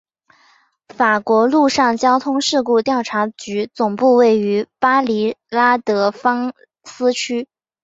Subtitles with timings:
[0.89, 7.47] 法国陆上交通事故调查局总部位于巴黎拉德芳斯区。